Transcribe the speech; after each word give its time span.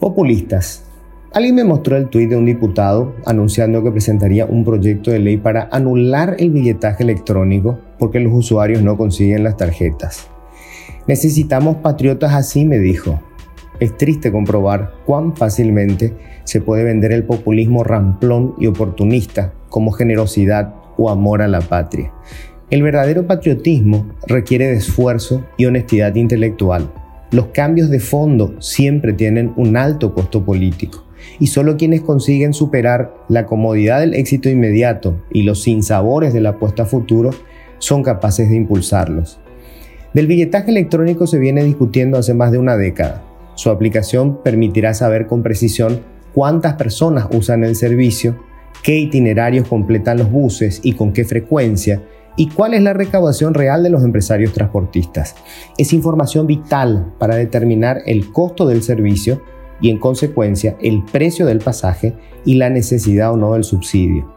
Populistas. 0.00 0.84
Alguien 1.32 1.56
me 1.56 1.64
mostró 1.64 1.96
el 1.96 2.08
tuit 2.08 2.30
de 2.30 2.36
un 2.36 2.46
diputado 2.46 3.16
anunciando 3.26 3.82
que 3.82 3.90
presentaría 3.90 4.46
un 4.46 4.64
proyecto 4.64 5.10
de 5.10 5.18
ley 5.18 5.38
para 5.38 5.68
anular 5.72 6.36
el 6.38 6.50
billetaje 6.50 7.02
electrónico 7.02 7.80
porque 7.98 8.20
los 8.20 8.32
usuarios 8.32 8.80
no 8.80 8.96
consiguen 8.96 9.42
las 9.42 9.56
tarjetas. 9.56 10.28
Necesitamos 11.08 11.78
patriotas 11.78 12.32
así, 12.34 12.64
me 12.64 12.78
dijo. 12.78 13.20
Es 13.80 13.96
triste 13.96 14.30
comprobar 14.30 14.92
cuán 15.04 15.34
fácilmente 15.34 16.14
se 16.44 16.60
puede 16.60 16.84
vender 16.84 17.10
el 17.10 17.24
populismo 17.24 17.82
ramplón 17.82 18.54
y 18.56 18.68
oportunista 18.68 19.52
como 19.68 19.90
generosidad 19.90 20.74
o 20.96 21.10
amor 21.10 21.42
a 21.42 21.48
la 21.48 21.60
patria. 21.60 22.12
El 22.70 22.84
verdadero 22.84 23.26
patriotismo 23.26 24.06
requiere 24.28 24.68
de 24.68 24.76
esfuerzo 24.76 25.44
y 25.56 25.66
honestidad 25.66 26.14
intelectual. 26.14 26.88
Los 27.30 27.48
cambios 27.48 27.90
de 27.90 28.00
fondo 28.00 28.54
siempre 28.60 29.12
tienen 29.12 29.52
un 29.56 29.76
alto 29.76 30.14
costo 30.14 30.44
político 30.44 31.04
y 31.38 31.48
solo 31.48 31.76
quienes 31.76 32.00
consiguen 32.00 32.54
superar 32.54 33.14
la 33.28 33.44
comodidad 33.44 34.00
del 34.00 34.14
éxito 34.14 34.48
inmediato 34.48 35.22
y 35.30 35.42
los 35.42 35.62
sinsabores 35.62 36.32
de 36.32 36.40
la 36.40 36.50
apuesta 36.50 36.84
a 36.84 36.86
futuro 36.86 37.30
son 37.78 38.02
capaces 38.02 38.48
de 38.48 38.56
impulsarlos. 38.56 39.40
Del 40.14 40.26
billetaje 40.26 40.70
electrónico 40.70 41.26
se 41.26 41.38
viene 41.38 41.62
discutiendo 41.64 42.16
hace 42.16 42.32
más 42.32 42.50
de 42.50 42.58
una 42.58 42.78
década. 42.78 43.22
Su 43.56 43.68
aplicación 43.68 44.42
permitirá 44.42 44.94
saber 44.94 45.26
con 45.26 45.42
precisión 45.42 46.00
cuántas 46.32 46.74
personas 46.74 47.28
usan 47.30 47.62
el 47.62 47.76
servicio, 47.76 48.38
qué 48.82 48.96
itinerarios 48.96 49.68
completan 49.68 50.16
los 50.16 50.30
buses 50.30 50.80
y 50.82 50.94
con 50.94 51.12
qué 51.12 51.26
frecuencia, 51.26 52.02
y 52.38 52.48
cuál 52.48 52.72
es 52.72 52.82
la 52.82 52.94
recaudación 52.94 53.52
real 53.52 53.82
de 53.82 53.90
los 53.90 54.04
empresarios 54.04 54.52
transportistas. 54.52 55.34
Es 55.76 55.92
información 55.92 56.46
vital 56.46 57.12
para 57.18 57.34
determinar 57.34 57.98
el 58.06 58.32
costo 58.32 58.66
del 58.66 58.82
servicio 58.82 59.42
y 59.80 59.90
en 59.90 59.98
consecuencia 59.98 60.76
el 60.80 61.04
precio 61.04 61.46
del 61.46 61.58
pasaje 61.58 62.14
y 62.44 62.54
la 62.54 62.70
necesidad 62.70 63.32
o 63.32 63.36
no 63.36 63.54
del 63.54 63.64
subsidio. 63.64 64.32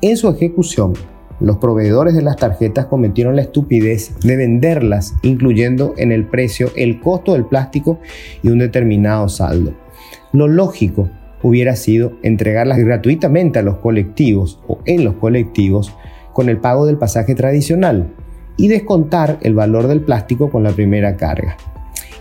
En 0.00 0.16
su 0.16 0.28
ejecución, 0.30 0.94
los 1.38 1.58
proveedores 1.58 2.14
de 2.14 2.22
las 2.22 2.36
tarjetas 2.36 2.86
cometieron 2.86 3.36
la 3.36 3.42
estupidez 3.42 4.18
de 4.20 4.36
venderlas 4.36 5.14
incluyendo 5.22 5.92
en 5.98 6.12
el 6.12 6.26
precio 6.26 6.70
el 6.76 7.00
costo 7.00 7.34
del 7.34 7.44
plástico 7.44 8.00
y 8.42 8.48
un 8.48 8.58
determinado 8.58 9.28
saldo. 9.28 9.74
Lo 10.32 10.48
lógico 10.48 11.10
hubiera 11.42 11.76
sido 11.76 12.12
entregarlas 12.22 12.78
gratuitamente 12.78 13.58
a 13.58 13.62
los 13.62 13.76
colectivos 13.76 14.60
o 14.66 14.78
en 14.86 15.04
los 15.04 15.16
colectivos 15.16 15.94
con 16.34 16.50
el 16.50 16.58
pago 16.58 16.84
del 16.84 16.98
pasaje 16.98 17.34
tradicional 17.34 18.12
y 18.58 18.68
descontar 18.68 19.38
el 19.40 19.54
valor 19.54 19.88
del 19.88 20.02
plástico 20.02 20.50
con 20.50 20.62
la 20.62 20.72
primera 20.72 21.16
carga. 21.16 21.56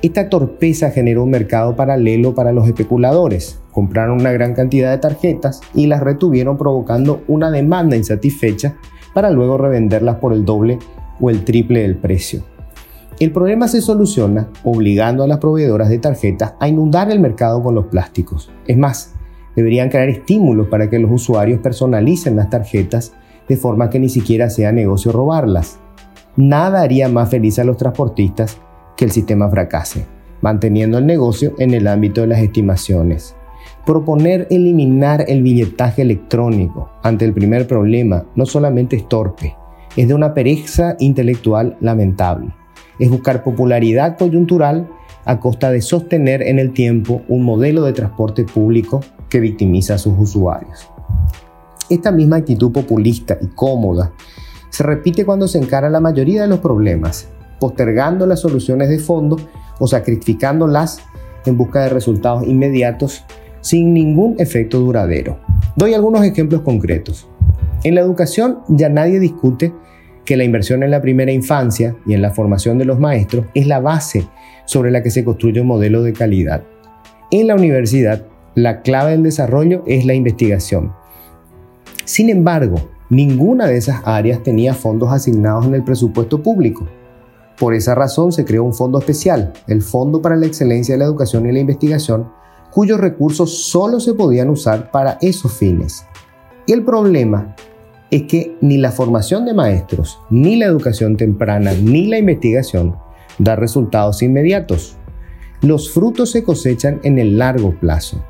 Esta 0.02 0.30
torpeza 0.30 0.92
generó 0.92 1.23
un 1.23 1.31
mercado 1.31 1.75
paralelo 1.75 2.36
para 2.36 2.52
los 2.52 2.67
especuladores. 2.67 3.59
Compraron 3.72 4.19
una 4.19 4.31
gran 4.31 4.53
cantidad 4.53 4.91
de 4.91 4.97
tarjetas 4.97 5.61
y 5.73 5.88
las 5.88 6.02
retuvieron 6.02 6.58
provocando 6.58 7.23
una 7.28 7.50
demanda 7.50 7.95
insatisfecha 7.95 8.75
para 9.14 9.30
luego 9.30 9.58
revenderlas 9.58 10.17
por 10.17 10.34
el 10.34 10.44
doble 10.44 10.80
o 11.19 11.30
el 11.30 11.45
triple 11.45 11.84
del 11.84 11.95
precio. 11.95 12.44
El 13.19 13.31
problema 13.31 13.67
se 13.67 13.80
soluciona 13.80 14.50
obligando 14.64 15.23
a 15.23 15.28
las 15.28 15.38
proveedoras 15.38 15.88
de 15.88 16.00
tarjetas 16.00 16.56
a 16.59 16.67
inundar 16.67 17.09
el 17.09 17.19
mercado 17.19 17.64
con 17.64 17.75
los 17.75 17.86
plásticos. 17.86 18.52
Es 18.67 18.78
más, 18.78 19.14
deberían 19.56 19.89
crear 19.89 20.09
estímulos 20.09 20.67
para 20.67 20.89
que 20.89 21.00
los 21.00 21.11
usuarios 21.11 21.61
personalicen 21.61 22.36
las 22.36 22.50
tarjetas 22.50 23.14
de 23.47 23.58
forma 23.58 23.89
que 23.89 23.99
ni 23.99 24.09
siquiera 24.09 24.49
sea 24.49 24.72
negocio 24.72 25.11
robarlas. 25.11 25.80
Nada 26.36 26.81
haría 26.81 27.09
más 27.09 27.30
feliz 27.30 27.59
a 27.59 27.63
los 27.63 27.77
transportistas 27.77 28.58
que 28.97 29.05
el 29.05 29.11
sistema 29.11 29.50
fracase, 29.50 30.05
manteniendo 30.41 30.97
el 30.97 31.05
negocio 31.05 31.53
en 31.59 31.73
el 31.73 31.88
ámbito 31.88 32.22
de 32.22 32.27
las 32.27 32.39
estimaciones. 32.39 33.35
Proponer 33.85 34.47
eliminar 34.50 35.25
el 35.27 35.44
billetaje 35.44 36.02
electrónico 36.02 36.89
ante 37.03 37.25
el 37.25 37.34
primer 37.34 37.68
problema 37.68 38.25
no 38.35 38.45
solamente 38.45 38.95
es 38.95 39.07
torpe, 39.07 39.56
es 39.95 40.07
de 40.07 40.13
una 40.13 40.34
pereza 40.34 40.95
intelectual 41.00 41.78
lamentable. 41.81 42.53
Es 43.00 43.09
buscar 43.09 43.44
popularidad 43.44 44.18
coyuntural 44.18 44.89
a 45.25 45.39
costa 45.39 45.72
de 45.72 45.81
sostener 45.81 46.41
en 46.41 46.59
el 46.59 46.73
tiempo 46.73 47.22
un 47.28 47.44
modelo 47.44 47.84
de 47.84 47.94
transporte 47.94 48.44
público 48.44 49.01
que 49.29 49.39
victimiza 49.39 49.95
a 49.95 49.97
sus 49.97 50.18
usuarios. 50.18 50.93
Esta 51.94 52.12
misma 52.12 52.38
actitud 52.38 52.72
populista 52.72 53.38
y 53.40 53.46
cómoda 53.50 54.14
se 54.72 54.81
repite 54.81 55.26
cuando 55.26 55.48
se 55.48 55.59
encara 55.59 55.92
la 55.92 56.00
mayoría 56.00 56.42
de 56.42 56.48
los 56.48 56.58
problemas 56.59 57.30
postergando 57.59 58.26
las 58.26 58.40
soluciones 58.40 58.90
de 58.90 58.98
fondo 58.98 59.38
o 59.78 59.86
sacrificándolas 59.86 61.04
en 61.46 61.56
busca 61.56 61.84
de 61.84 61.90
resultados 61.90 62.48
inmediatos 62.48 63.24
sin 63.62 63.94
ningún 63.94 64.36
efecto 64.40 64.80
duradero. 64.80 65.38
Doy 65.76 65.94
algunos 65.94 66.26
ejemplos 66.26 66.62
concretos. 66.62 67.30
En 67.84 67.94
la 67.94 68.02
educación 68.02 68.62
ya 68.68 68.90
nadie 68.90 69.20
discute 69.20 69.72
que 70.25 70.36
la 70.36 70.46
inversión 70.46 70.81
en 70.81 70.90
la 70.90 71.02
primera 71.02 71.31
infancia 71.31 71.96
y 72.08 72.16
en 72.16 72.24
la 72.24 72.31
formación 72.31 72.80
de 72.80 72.86
los 72.86 73.00
maestros 73.00 73.46
es 73.54 73.68
la 73.68 73.80
base 73.80 74.28
sobre 74.66 74.90
la 74.90 75.04
que 75.04 75.12
se 75.12 75.24
construye 75.24 75.62
un 75.62 75.68
modelo 75.68 76.02
de 76.02 76.14
calidad. 76.14 76.64
En 77.30 77.46
la 77.46 77.54
universidad, 77.54 78.25
la 78.56 78.81
clave 78.81 79.12
del 79.12 79.22
desarrollo 79.22 79.84
es 79.86 80.08
la 80.08 80.16
investigación. 80.16 81.03
Sin 82.06 82.30
embargo, 82.30 82.75
ninguna 83.09 83.68
de 83.68 83.78
esas 83.78 84.02
áreas 84.06 84.44
tenía 84.44 84.74
fondos 84.74 85.12
asignados 85.12 85.66
en 85.66 85.75
el 85.75 85.84
presupuesto 85.84 86.44
público. 86.44 86.88
Por 87.58 87.74
esa 87.74 87.96
razón 87.96 88.31
se 88.31 88.46
creó 88.46 88.64
un 88.64 88.74
fondo 88.74 89.00
especial, 89.00 89.53
el 89.68 89.81
Fondo 89.81 90.22
para 90.22 90.36
la 90.36 90.46
Excelencia 90.46 90.96
de 90.96 91.00
la 91.00 91.06
Educación 91.06 91.47
y 91.47 91.52
la 91.52 91.59
Investigación, 91.59 92.30
cuyos 92.72 93.00
recursos 93.00 93.66
solo 93.66 94.00
se 94.00 94.16
podían 94.16 94.50
usar 94.50 94.92
para 94.92 95.18
esos 95.22 95.53
fines. 95.53 96.06
Y 96.66 96.74
el 96.74 96.84
problema 96.84 97.56
es 98.09 98.24
que 98.24 98.58
ni 98.62 98.78
la 98.78 98.92
formación 98.92 99.46
de 99.46 99.53
maestros, 99.53 100.19
ni 100.30 100.56
la 100.56 100.66
educación 100.66 101.16
temprana, 101.16 101.72
ni 101.74 102.08
la 102.08 102.18
investigación 102.18 102.96
da 103.38 103.56
resultados 103.56 104.22
inmediatos. 104.22 104.97
Los 105.62 105.92
frutos 105.92 106.31
se 106.31 106.44
cosechan 106.44 107.00
en 107.03 107.18
el 107.18 107.38
largo 107.38 107.72
plazo. 107.80 108.24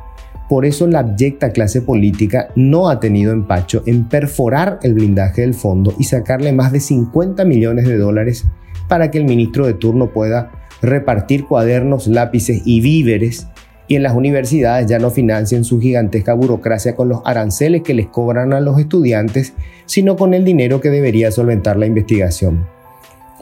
Por 0.53 0.67
eso 0.67 0.85
la 0.85 0.99
abyecta 0.99 1.49
clase 1.49 1.81
política 1.81 2.49
no 2.55 2.87
ha 2.87 2.99
tenido 2.99 3.33
empacho 3.33 3.81
en 3.87 4.07
perforar 4.07 4.77
el 4.83 4.93
blindaje 4.93 5.41
del 5.41 5.55
fondo 5.55 5.95
y 5.97 6.03
sacarle 6.03 6.53
más 6.53 6.71
de 6.71 6.79
50 6.79 7.43
millones 7.43 7.87
de 7.87 7.97
dólares 7.97 8.45
para 8.87 9.09
que 9.09 9.17
el 9.17 9.25
ministro 9.25 9.65
de 9.65 9.73
turno 9.73 10.13
pueda 10.13 10.51
repartir 10.79 11.45
cuadernos, 11.45 12.05
lápices 12.05 12.61
y 12.65 12.81
víveres 12.81 13.47
y 13.87 13.95
en 13.95 14.03
las 14.03 14.13
universidades 14.13 14.85
ya 14.85 14.99
no 14.99 15.09
financien 15.09 15.63
su 15.63 15.79
gigantesca 15.79 16.35
burocracia 16.35 16.95
con 16.95 17.09
los 17.09 17.21
aranceles 17.25 17.81
que 17.81 17.95
les 17.95 18.05
cobran 18.05 18.53
a 18.53 18.59
los 18.59 18.77
estudiantes, 18.77 19.55
sino 19.87 20.15
con 20.15 20.35
el 20.35 20.45
dinero 20.45 20.81
que 20.81 20.91
debería 20.91 21.31
solventar 21.31 21.77
la 21.77 21.87
investigación. 21.87 22.67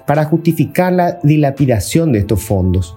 Para 0.08 0.24
justificar 0.24 0.94
la 0.94 1.20
dilapidación 1.24 2.14
de 2.14 2.20
estos 2.20 2.42
fondos, 2.42 2.96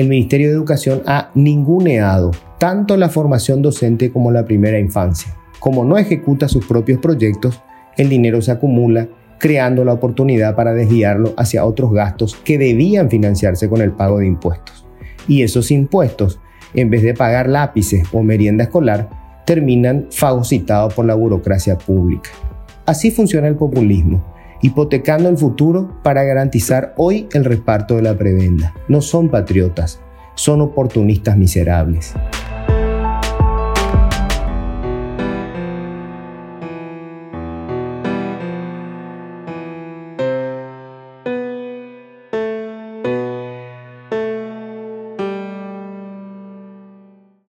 el 0.00 0.08
Ministerio 0.08 0.48
de 0.48 0.54
Educación 0.54 1.02
ha 1.06 1.30
ninguneado 1.34 2.30
tanto 2.58 2.96
la 2.96 3.08
formación 3.08 3.62
docente 3.62 4.12
como 4.12 4.30
la 4.30 4.44
primera 4.44 4.78
infancia. 4.78 5.34
Como 5.58 5.84
no 5.84 5.98
ejecuta 5.98 6.48
sus 6.48 6.66
propios 6.66 7.00
proyectos, 7.00 7.60
el 7.96 8.08
dinero 8.08 8.40
se 8.40 8.52
acumula 8.52 9.08
creando 9.38 9.84
la 9.84 9.92
oportunidad 9.92 10.54
para 10.54 10.72
desviarlo 10.72 11.34
hacia 11.36 11.64
otros 11.64 11.92
gastos 11.92 12.36
que 12.36 12.58
debían 12.58 13.10
financiarse 13.10 13.68
con 13.68 13.80
el 13.80 13.92
pago 13.92 14.18
de 14.18 14.26
impuestos. 14.26 14.86
Y 15.26 15.42
esos 15.42 15.70
impuestos, 15.70 16.40
en 16.74 16.90
vez 16.90 17.02
de 17.02 17.14
pagar 17.14 17.48
lápices 17.48 18.06
o 18.12 18.22
merienda 18.22 18.64
escolar, 18.64 19.08
terminan 19.46 20.06
fagocitados 20.10 20.94
por 20.94 21.06
la 21.06 21.14
burocracia 21.14 21.76
pública. 21.76 22.30
Así 22.86 23.10
funciona 23.10 23.48
el 23.48 23.56
populismo, 23.56 24.24
hipotecando 24.62 25.28
el 25.28 25.36
futuro 25.36 26.00
para 26.02 26.24
garantizar 26.24 26.94
hoy 26.96 27.28
el 27.32 27.44
reparto 27.44 27.96
de 27.96 28.02
la 28.02 28.16
prebenda. 28.16 28.74
No 28.88 29.00
son 29.00 29.28
patriotas, 29.28 30.00
son 30.34 30.60
oportunistas 30.60 31.36
miserables. 31.36 32.14